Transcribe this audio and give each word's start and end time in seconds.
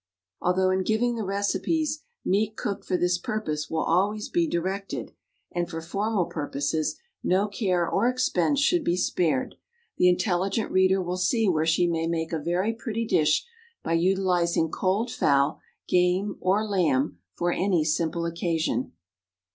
Although 0.41 0.71
in 0.71 0.81
giving 0.81 1.13
the 1.13 1.23
recipes 1.23 2.01
meat 2.25 2.57
cooked 2.57 2.85
for 2.85 2.97
the 2.97 3.17
purpose 3.21 3.69
will 3.69 3.83
always 3.83 4.29
be 4.29 4.47
directed, 4.47 5.11
and 5.51 5.69
for 5.69 5.79
formal 5.79 6.25
purposes 6.25 6.97
no 7.23 7.47
care 7.47 7.87
or 7.87 8.09
expense 8.09 8.59
should 8.59 8.83
be 8.83 8.97
spared, 8.97 9.57
the 9.97 10.09
intelligent 10.09 10.71
reader 10.71 11.03
will 11.03 11.17
see 11.17 11.47
where 11.47 11.67
she 11.67 11.85
may 11.85 12.07
make 12.07 12.33
a 12.33 12.39
very 12.39 12.73
pretty 12.73 13.05
dish 13.05 13.45
by 13.83 13.93
utilizing 13.93 14.71
cold 14.71 15.11
fowl, 15.11 15.59
game, 15.87 16.35
or 16.41 16.65
lamb 16.67 17.19
for 17.35 17.51
any 17.51 17.83
simple 17.85 18.25
occasion. 18.25 18.93